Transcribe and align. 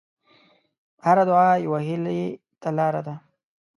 هره 1.05 1.23
دعا 1.29 1.49
یوه 1.65 1.79
هیلې 1.87 2.21
ته 2.61 2.69
لاره 2.77 3.01
ده. 3.07 3.15